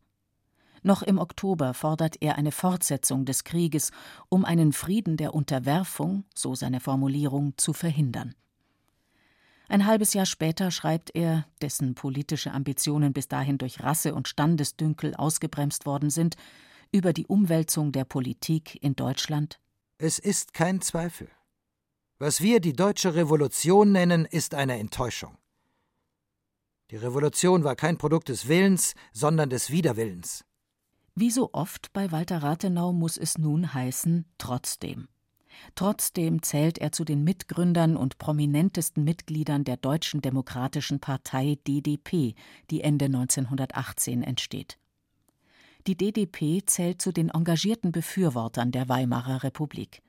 Noch 0.86 1.02
im 1.02 1.18
Oktober 1.18 1.74
fordert 1.74 2.18
er 2.22 2.36
eine 2.36 2.52
Fortsetzung 2.52 3.26
des 3.26 3.44
Krieges, 3.44 3.90
um 4.30 4.46
einen 4.46 4.72
Frieden 4.72 5.18
der 5.18 5.34
Unterwerfung, 5.34 6.26
so 6.36 6.54
seine 6.54 6.80
Formulierung, 6.80 7.58
zu 7.58 7.74
verhindern. 7.74 8.36
Ein 9.68 9.88
halbes 9.88 10.14
Jahr 10.14 10.28
später 10.28 10.70
schreibt 10.70 11.10
er, 11.16 11.48
dessen 11.60 11.96
politische 11.96 12.52
Ambitionen 12.52 13.14
bis 13.14 13.28
dahin 13.28 13.58
durch 13.58 13.82
Rasse 13.82 14.14
und 14.14 14.28
Standesdünkel 14.28 15.16
ausgebremst 15.16 15.88
worden 15.88 16.12
sind, 16.12 16.36
über 16.92 17.14
die 17.14 17.26
Umwälzung 17.26 17.92
der 17.92 18.06
Politik 18.06 18.78
in 18.84 18.96
Deutschland 18.96 19.60
Es 19.98 20.20
ist 20.20 20.54
kein 20.54 20.82
Zweifel. 20.82 21.30
Was 22.20 22.42
wir 22.42 22.60
die 22.60 22.74
deutsche 22.74 23.16
Revolution 23.16 23.92
nennen, 23.92 24.26
ist 24.26 24.54
eine 24.54 24.78
Enttäuschung. 24.78 25.36
Die 26.92 26.98
Revolution 26.98 27.64
war 27.64 27.76
kein 27.76 27.98
Produkt 27.98 28.30
des 28.30 28.48
Willens, 28.48 28.94
sondern 29.14 29.50
des 29.50 29.72
Widerwillens. 29.72 30.46
Wie 31.18 31.32
so 31.32 31.52
oft 31.54 31.94
bei 31.94 32.12
Walter 32.12 32.44
Rathenau 32.44 32.92
muss 32.92 33.16
es 33.16 33.38
nun 33.38 33.74
heißen 33.74 34.26
trotzdem. 34.38 35.08
Trotzdem 35.74 36.42
zählt 36.42 36.78
er 36.78 36.92
zu 36.92 37.06
den 37.06 37.24
Mitgründern 37.24 37.96
und 37.96 38.18
prominentesten 38.18 39.06
Mitgliedern 39.06 39.64
der 39.64 39.78
Deutschen 39.78 40.22
Demokratischen 40.22 41.00
Partei 41.00 41.58
DDP, 41.66 42.36
die 42.70 42.82
Ende 42.82 43.06
1918 43.06 44.24
entsteht. 44.24 44.78
Die 45.88 45.96
DDP 45.96 46.66
zählt 46.66 47.02
zu 47.02 47.14
den 47.14 47.30
engagierten 47.30 47.94
Befürwortern 47.94 48.74
der 48.74 48.90
Weimarer 48.90 49.44
Republik. 49.44 50.02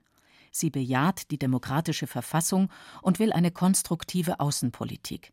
Sie 0.51 0.71
bejaht 0.71 1.31
die 1.31 1.39
demokratische 1.39 2.09
Verfassung 2.09 2.69
und 3.01 3.21
will 3.21 3.33
eine 3.33 3.53
konstruktive 3.53 4.41
Außenpolitik. 4.41 5.33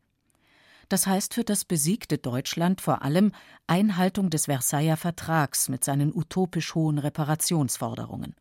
Das 0.89 1.07
heißt 1.07 1.33
für 1.33 1.43
das 1.43 1.65
besiegte 1.65 2.17
Deutschland 2.17 2.81
vor 2.81 3.01
allem 3.01 3.31
Einhaltung 3.67 4.29
des 4.29 4.45
Versailler 4.45 4.97
Vertrags 4.97 5.69
mit 5.69 5.83
seinen 5.83 6.13
utopisch 6.13 6.75
hohen 6.75 6.99
Reparationsforderungen. 6.99 8.35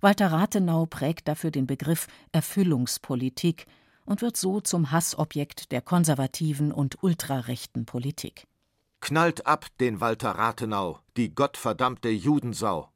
Walter 0.00 0.32
Rathenau 0.32 0.86
prägt 0.86 1.28
dafür 1.28 1.50
den 1.50 1.66
Begriff 1.66 2.08
Erfüllungspolitik 2.32 3.66
und 4.04 4.20
wird 4.20 4.36
so 4.36 4.60
zum 4.60 4.90
Hassobjekt 4.90 5.70
der 5.70 5.80
konservativen 5.80 6.72
und 6.72 7.02
ultrarechten 7.02 7.86
Politik. 7.86 8.46
Knallt 9.00 9.46
ab 9.46 9.66
den 9.80 10.00
Walter 10.00 10.30
Rathenau, 10.30 10.98
die 11.16 11.34
gottverdammte 11.34 12.08
Judensau. 12.08 12.91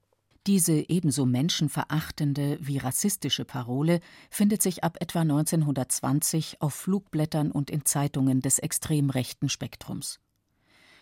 Diese 0.47 0.89
ebenso 0.89 1.27
menschenverachtende 1.27 2.59
wie 2.61 2.79
rassistische 2.79 3.45
Parole 3.45 4.01
findet 4.31 4.63
sich 4.63 4.85
ab 4.85 4.97
etwa 5.01 5.23
1920 5.23 6.63
auf 6.63 6.73
Flugblättern 6.73 7.51
und 7.51 7.69
in 7.69 7.85
Zeitungen 7.85 8.41
des 8.41 8.61
extrem 8.61 9.11
rechten 9.11 9.49
Spektrums. 9.49 10.21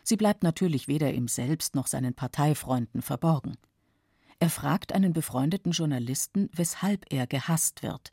Sie 0.02 0.16
bleibt 0.16 0.42
natürlich 0.42 0.88
weder 0.88 1.12
ihm 1.12 1.28
selbst 1.28 1.74
noch 1.74 1.88
seinen 1.88 2.14
Parteifreunden 2.14 3.02
verborgen. 3.02 3.56
Er 4.38 4.48
fragt 4.48 4.92
einen 4.94 5.12
befreundeten 5.12 5.72
Journalisten, 5.72 6.48
weshalb 6.54 7.12
er 7.12 7.26
gehasst 7.26 7.82
wird. 7.82 8.12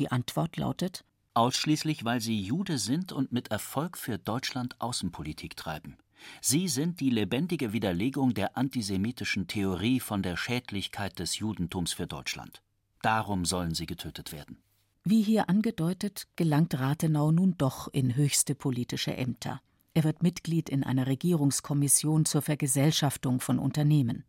Die 0.00 0.10
Antwort 0.10 0.56
lautet 0.56 1.04
Ausschließlich, 1.34 2.04
weil 2.04 2.20
sie 2.20 2.40
Jude 2.42 2.76
sind 2.76 3.12
und 3.12 3.32
mit 3.32 3.48
Erfolg 3.48 3.96
für 3.96 4.18
Deutschland 4.18 4.80
Außenpolitik 4.80 5.56
treiben. 5.56 5.96
Sie 6.40 6.68
sind 6.68 7.00
die 7.00 7.10
lebendige 7.10 7.72
Widerlegung 7.72 8.34
der 8.34 8.56
antisemitischen 8.56 9.46
Theorie 9.46 10.00
von 10.00 10.22
der 10.22 10.36
Schädlichkeit 10.36 11.18
des 11.18 11.38
Judentums 11.38 11.92
für 11.92 12.06
Deutschland. 12.06 12.62
Darum 13.02 13.44
sollen 13.44 13.74
sie 13.74 13.86
getötet 13.86 14.32
werden. 14.32 14.58
Wie 15.04 15.22
hier 15.22 15.48
angedeutet, 15.48 16.28
gelangt 16.36 16.78
Rathenau 16.78 17.32
nun 17.32 17.56
doch 17.58 17.88
in 17.92 18.14
höchste 18.14 18.54
politische 18.54 19.16
Ämter. 19.16 19.60
Er 19.94 20.04
wird 20.04 20.22
Mitglied 20.22 20.68
in 20.68 20.84
einer 20.84 21.06
Regierungskommission 21.06 22.24
zur 22.24 22.40
Vergesellschaftung 22.40 23.40
von 23.40 23.58
Unternehmen. 23.58 24.24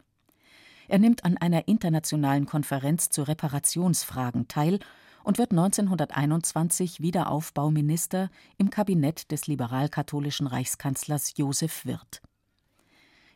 Er 0.88 0.99
nimmt 0.99 1.23
an 1.23 1.38
einer 1.38 1.67
internationalen 1.67 2.45
Konferenz 2.45 3.10
zu 3.10 3.23
Reparationsfragen 3.23 4.47
teil 4.47 4.79
und 5.23 5.38
wird 5.38 5.51
1921 5.51 7.01
Wiederaufbauminister 7.01 8.29
im 8.57 8.69
Kabinett 8.69 9.31
des 9.31 9.47
liberal-katholischen 9.47 10.47
Reichskanzlers 10.47 11.33
Josef 11.38 11.86
Wirth. 11.86 12.21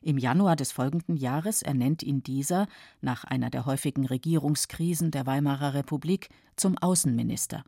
Im 0.01 0.17
Januar 0.17 0.55
des 0.55 0.71
folgenden 0.71 1.17
Jahres 1.17 1.61
ernennt 1.61 2.03
ihn 2.03 2.23
dieser, 2.23 2.67
nach 3.01 3.23
einer 3.23 3.49
der 3.49 3.65
häufigen 3.65 4.05
Regierungskrisen 4.05 5.11
der 5.11 5.25
Weimarer 5.25 5.73
Republik, 5.73 6.29
zum 6.55 6.77
Außenminister. 6.77 7.63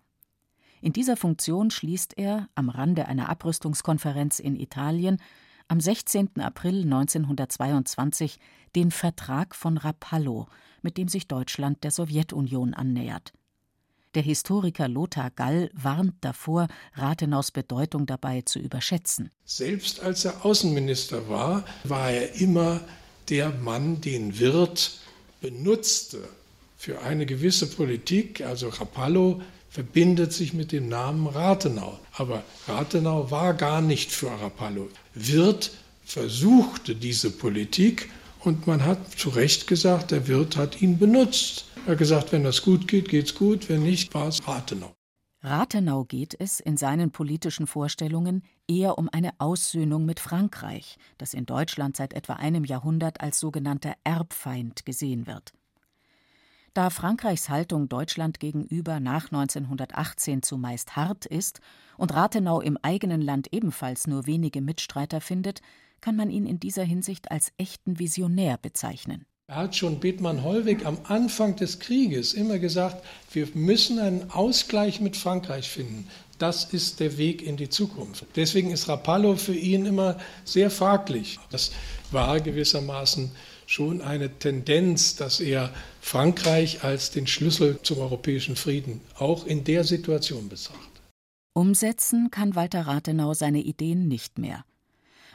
In 0.81 0.93
dieser 0.93 1.17
Funktion 1.17 1.71
schließt 1.71 2.17
er, 2.17 2.47
am 2.55 2.69
Rande 2.69 3.07
einer 3.07 3.29
Abrüstungskonferenz 3.29 4.39
in 4.39 4.55
Italien, 4.55 5.17
am 5.67 5.79
16. 5.79 6.39
April 6.39 6.83
1922 6.83 8.39
den 8.75 8.91
Vertrag 8.91 9.55
von 9.55 9.77
Rapallo, 9.77 10.47
mit 10.81 10.97
dem 10.97 11.07
sich 11.07 11.27
Deutschland 11.27 11.83
der 11.83 11.91
Sowjetunion 11.91 12.73
annähert. 12.73 13.33
Der 14.15 14.23
Historiker 14.23 14.87
Lothar 14.87 15.29
Gall 15.29 15.69
warnt 15.73 16.15
davor, 16.21 16.67
Rathenaus 16.95 17.51
Bedeutung 17.51 18.07
dabei 18.07 18.41
zu 18.41 18.57
überschätzen. 18.57 19.29
Selbst 19.45 19.99
als 19.99 20.25
er 20.25 20.43
Außenminister 20.43 21.29
war, 21.29 21.63
war 21.83 22.09
er 22.09 22.33
immer 22.33 22.81
der 23.29 23.51
Mann, 23.51 24.01
den 24.01 24.39
Wirth 24.39 24.97
benutzte 25.41 26.27
für 26.75 27.03
eine 27.03 27.27
gewisse 27.27 27.67
Politik. 27.67 28.41
Also 28.41 28.69
Rapallo 28.69 29.43
verbindet 29.69 30.33
sich 30.33 30.53
mit 30.53 30.71
dem 30.71 30.89
Namen 30.89 31.27
Rathenau. 31.27 31.99
Aber 32.13 32.41
Rathenau 32.67 33.29
war 33.29 33.53
gar 33.53 33.81
nicht 33.81 34.11
für 34.11 34.31
Rapallo. 34.31 34.89
Wirth 35.13 35.69
versuchte 36.03 36.95
diese 36.95 37.29
Politik 37.29 38.09
und 38.39 38.65
man 38.65 38.83
hat 38.83 39.19
zu 39.19 39.29
Recht 39.29 39.67
gesagt, 39.67 40.09
der 40.09 40.27
Wirt 40.27 40.57
hat 40.57 40.81
ihn 40.81 40.97
benutzt. 40.97 41.65
Er 41.85 41.93
hat 41.93 41.97
gesagt, 41.97 42.31
wenn 42.31 42.43
das 42.43 42.61
gut 42.61 42.87
geht, 42.87 43.09
geht's 43.09 43.33
gut, 43.33 43.69
wenn 43.69 43.83
nicht, 43.83 44.13
war 44.13 44.27
es 44.27 44.47
Rathenau. 44.47 44.93
Rathenau 45.41 46.03
geht 46.03 46.35
es 46.37 46.59
in 46.59 46.75
seinen 46.75 47.11
politischen 47.11 47.65
Vorstellungen 47.65 48.43
eher 48.67 48.97
um 48.97 49.09
eine 49.09 49.31
Aussöhnung 49.39 50.05
mit 50.05 50.19
Frankreich, 50.19 50.97
das 51.17 51.33
in 51.33 51.45
Deutschland 51.45 51.95
seit 51.95 52.13
etwa 52.13 52.33
einem 52.33 52.65
Jahrhundert 52.65 53.21
als 53.21 53.39
sogenannter 53.39 53.93
Erbfeind 54.03 54.85
gesehen 54.85 55.27
wird. 55.27 55.53
Da 56.73 56.89
Frankreichs 56.89 57.49
Haltung 57.49 57.89
Deutschland 57.89 58.39
gegenüber 58.39 58.99
nach 58.99 59.31
1918 59.31 60.43
zumeist 60.43 60.95
hart 60.95 61.25
ist 61.25 61.61
und 61.97 62.13
Rathenau 62.13 62.59
im 62.59 62.77
eigenen 62.81 63.21
Land 63.21 63.47
ebenfalls 63.51 64.07
nur 64.07 64.27
wenige 64.27 64.61
Mitstreiter 64.61 65.21
findet, 65.21 65.61
kann 66.01 66.15
man 66.15 66.29
ihn 66.29 66.45
in 66.45 66.59
dieser 66.59 66.83
Hinsicht 66.83 67.31
als 67.31 67.51
echten 67.57 67.97
Visionär 67.97 68.57
bezeichnen. 68.57 69.25
Er 69.49 69.55
hat 69.55 69.75
schon 69.75 69.99
Bethmann 69.99 70.43
Hollweg 70.43 70.85
am 70.85 70.99
Anfang 71.05 71.55
des 71.55 71.79
Krieges 71.79 72.35
immer 72.35 72.59
gesagt, 72.59 73.03
wir 73.33 73.47
müssen 73.55 73.97
einen 73.97 74.29
Ausgleich 74.29 75.01
mit 75.01 75.17
Frankreich 75.17 75.67
finden. 75.67 76.07
Das 76.37 76.65
ist 76.65 76.99
der 76.99 77.17
Weg 77.17 77.41
in 77.41 77.57
die 77.57 77.67
Zukunft. 77.67 78.25
Deswegen 78.35 78.69
ist 78.69 78.87
Rapallo 78.87 79.37
für 79.37 79.55
ihn 79.55 79.87
immer 79.87 80.19
sehr 80.45 80.69
fraglich. 80.69 81.39
Das 81.49 81.71
war 82.11 82.39
gewissermaßen 82.39 83.31
schon 83.65 84.03
eine 84.03 84.29
Tendenz, 84.37 85.15
dass 85.15 85.39
er 85.39 85.73
Frankreich 85.99 86.83
als 86.83 87.09
den 87.09 87.25
Schlüssel 87.25 87.79
zum 87.81 87.97
europäischen 87.97 88.55
Frieden 88.55 89.01
auch 89.17 89.47
in 89.47 89.63
der 89.63 89.83
Situation 89.83 90.47
betrachtet. 90.47 91.01
Umsetzen 91.55 92.29
kann 92.29 92.53
Walter 92.53 92.81
Rathenau 92.81 93.33
seine 93.33 93.61
Ideen 93.61 94.07
nicht 94.07 94.37
mehr. 94.37 94.63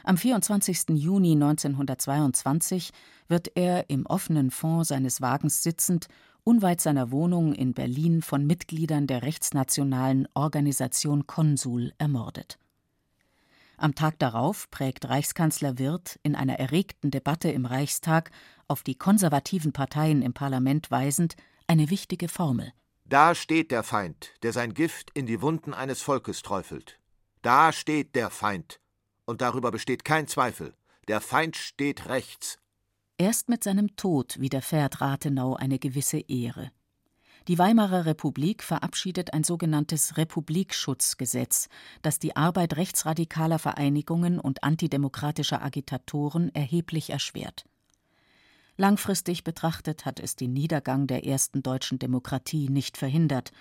Am 0.07 0.17
24. 0.17 0.89
Juni 0.89 1.31
1922 1.31 2.91
wird 3.27 3.51
er 3.55 3.89
im 3.89 4.05
offenen 4.05 4.51
Fond 4.51 4.85
seines 4.85 5.19
Wagens 5.19 5.63
sitzend 5.63 6.09
unweit 6.43 6.79
seiner 6.79 7.09
Wohnung 7.09 7.55
in 7.55 7.73
Berlin 7.73 8.21
von 8.21 8.45
Mitgliedern 8.45 9.07
der 9.07 9.23
rechtsnationalen 9.23 10.27
Organisation 10.35 11.25
Konsul 11.25 11.91
ermordet. 11.97 12.59
Am 13.77 13.95
Tag 13.95 14.19
darauf 14.19 14.69
prägt 14.69 15.09
Reichskanzler 15.09 15.79
Wirth 15.79 16.19
in 16.21 16.35
einer 16.35 16.59
erregten 16.59 17.09
Debatte 17.09 17.49
im 17.49 17.65
Reichstag 17.65 18.29
auf 18.67 18.83
die 18.83 18.95
konservativen 18.95 19.73
Parteien 19.73 20.21
im 20.21 20.33
Parlament 20.35 20.91
weisend 20.91 21.35
eine 21.65 21.89
wichtige 21.89 22.27
Formel. 22.27 22.71
Da 23.05 23.33
steht 23.33 23.71
der 23.71 23.81
Feind, 23.81 24.33
der 24.43 24.53
sein 24.53 24.75
Gift 24.75 25.09
in 25.15 25.25
die 25.25 25.41
Wunden 25.41 25.73
eines 25.73 26.03
Volkes 26.03 26.43
träufelt. 26.43 26.99
Da 27.41 27.71
steht 27.71 28.15
der 28.15 28.29
Feind, 28.29 28.79
und 29.25 29.41
darüber 29.41 29.71
besteht 29.71 30.05
kein 30.05 30.27
Zweifel, 30.27 30.73
der 31.07 31.21
Feind 31.21 31.55
steht 31.55 32.07
rechts. 32.07 32.57
Erst 33.17 33.49
mit 33.49 33.63
seinem 33.63 33.95
Tod 33.95 34.39
widerfährt 34.39 35.01
Rathenau 35.01 35.55
eine 35.55 35.79
gewisse 35.79 36.19
Ehre. 36.19 36.71
Die 37.47 37.59
Weimarer 37.59 38.07
Republik 38.07 38.63
verabschiedet 38.63 39.33
ein 39.33 39.43
sogenanntes 39.43 40.17
Republikschutzgesetz, 40.17 41.69
das 42.01 42.17
die 42.17 42.35
Arbeit 42.35 42.75
rechtsradikaler 42.75 43.59
Vereinigungen 43.59 44.39
und 44.39 44.63
antidemokratischer 44.63 45.61
Agitatoren 45.63 46.53
erheblich 46.55 47.11
erschwert. 47.11 47.65
Langfristig 48.77 49.43
betrachtet 49.43 50.05
hat 50.05 50.19
es 50.19 50.35
den 50.35 50.53
Niedergang 50.53 51.07
der 51.07 51.25
ersten 51.25 51.61
deutschen 51.61 51.99
Demokratie 51.99 52.67
nicht 52.67 52.97
verhindert. 52.97 53.51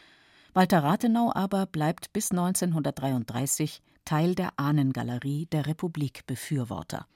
Walter 0.54 0.82
Rathenau 0.82 1.30
aber 1.32 1.66
bleibt 1.66 2.12
bis 2.12 2.30
1933 2.30 3.82
Teil 4.04 4.34
der 4.34 4.50
Ahnengalerie 4.56 5.46
der 5.46 5.66
Republikbefürworter. 5.66 7.06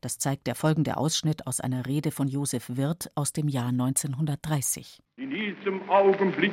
Das 0.00 0.18
zeigt 0.18 0.46
der 0.46 0.54
folgende 0.54 0.96
Ausschnitt 0.96 1.46
aus 1.46 1.60
einer 1.60 1.86
Rede 1.86 2.10
von 2.10 2.28
Josef 2.28 2.76
Wirth 2.76 3.10
aus 3.14 3.32
dem 3.32 3.48
Jahr 3.48 3.68
1930. 3.68 5.02
In 5.16 5.30
diesem 5.30 5.88
Augenblick 5.88 6.52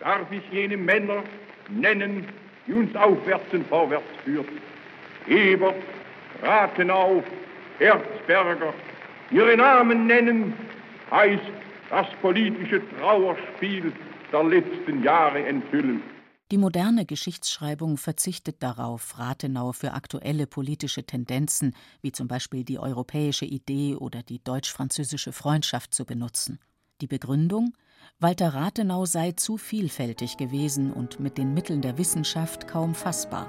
darf 0.00 0.30
ich 0.30 0.42
jene 0.52 0.76
Männer 0.76 1.24
nennen, 1.70 2.26
die 2.66 2.74
uns 2.74 2.94
aufwärts 2.94 3.52
und 3.52 3.66
vorwärts 3.66 4.06
führten. 4.24 4.58
Ebert, 5.26 5.76
Rathenau, 6.42 7.22
Erzberger. 7.78 8.74
Ihre 9.30 9.56
Namen 9.56 10.06
nennen 10.06 10.52
heißt 11.10 11.42
das 11.88 12.06
politische 12.20 12.82
Trauerspiel 12.98 13.92
der 14.30 14.44
letzten 14.44 15.02
Jahre 15.02 15.44
enthüllen. 15.44 16.02
Die 16.50 16.58
moderne 16.58 17.06
Geschichtsschreibung 17.06 17.96
verzichtet 17.96 18.60
darauf, 18.60 19.20
Rathenau 19.20 19.70
für 19.70 19.92
aktuelle 19.92 20.48
politische 20.48 21.04
Tendenzen, 21.04 21.76
wie 22.02 22.10
zum 22.10 22.26
Beispiel 22.26 22.64
die 22.64 22.80
europäische 22.80 23.44
Idee 23.44 23.94
oder 23.94 24.24
die 24.24 24.42
deutsch-französische 24.42 25.32
Freundschaft, 25.32 25.94
zu 25.94 26.04
benutzen. 26.04 26.58
Die 27.02 27.06
Begründung? 27.06 27.76
Walter 28.18 28.52
Rathenau 28.52 29.06
sei 29.06 29.30
zu 29.30 29.58
vielfältig 29.58 30.38
gewesen 30.38 30.92
und 30.92 31.20
mit 31.20 31.38
den 31.38 31.54
Mitteln 31.54 31.82
der 31.82 31.98
Wissenschaft 31.98 32.66
kaum 32.66 32.96
fassbar. 32.96 33.48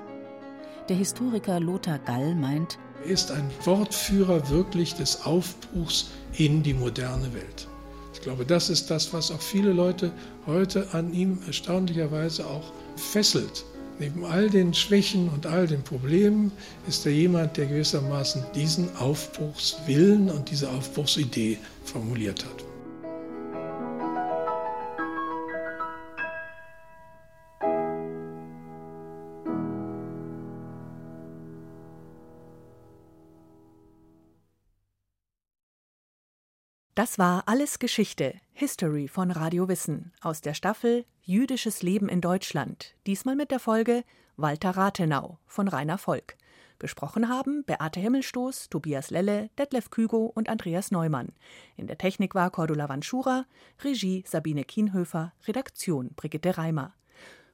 Der 0.87 0.95
Historiker 0.95 1.59
Lothar 1.59 1.97
Gall 1.97 2.35
meint, 2.35 2.77
er 3.03 3.09
ist 3.09 3.31
ein 3.31 3.49
Wortführer 3.63 4.47
wirklich 4.49 4.93
des 4.93 5.25
Aufbruchs 5.25 6.11
in 6.33 6.61
die 6.61 6.75
moderne 6.75 7.33
Welt. 7.33 7.67
Ich 8.13 8.21
glaube, 8.21 8.45
das 8.45 8.69
ist 8.69 8.91
das, 8.91 9.11
was 9.11 9.31
auch 9.31 9.41
viele 9.41 9.73
Leute 9.73 10.11
heute 10.45 10.93
an 10.93 11.11
ihm 11.11 11.39
erstaunlicherweise 11.47 12.45
auch 12.45 12.71
fesselt. 12.95 13.65
Neben 13.99 14.25
all 14.25 14.49
den 14.49 14.73
Schwächen 14.73 15.29
und 15.29 15.45
all 15.45 15.67
den 15.67 15.83
Problemen 15.83 16.51
ist 16.87 17.05
er 17.05 17.11
jemand, 17.11 17.57
der 17.57 17.67
gewissermaßen 17.67 18.43
diesen 18.55 18.95
Aufbruchswillen 18.97 20.29
und 20.29 20.49
diese 20.49 20.69
Aufbruchsidee 20.69 21.59
formuliert 21.85 22.43
hat. 22.43 22.70
Das 36.93 37.17
war 37.17 37.43
Alles 37.45 37.79
Geschichte, 37.79 38.33
History 38.51 39.07
von 39.07 39.31
Radio 39.31 39.69
Wissen 39.69 40.11
aus 40.19 40.41
der 40.41 40.53
Staffel 40.53 41.05
Jüdisches 41.21 41.83
Leben 41.83 42.09
in 42.09 42.19
Deutschland, 42.19 42.95
diesmal 43.07 43.37
mit 43.37 43.49
der 43.49 43.59
Folge 43.59 44.03
Walter 44.35 44.71
Rathenau 44.71 45.39
von 45.45 45.69
Rainer 45.69 45.97
Volk. 45.97 46.35
Gesprochen 46.79 47.29
haben 47.29 47.63
Beate 47.63 48.01
Himmelstoß, 48.01 48.67
Tobias 48.67 49.09
Lelle, 49.09 49.49
Detlef 49.57 49.89
Kügo 49.89 50.25
und 50.35 50.49
Andreas 50.49 50.91
Neumann. 50.91 51.29
In 51.77 51.87
der 51.87 51.97
Technik 51.97 52.35
war 52.35 52.51
Cordula 52.51 52.89
Vanschura, 52.89 53.45
Regie 53.81 54.25
Sabine 54.27 54.65
Kienhöfer, 54.65 55.31
Redaktion 55.47 56.09
Brigitte 56.17 56.57
Reimer. 56.57 56.93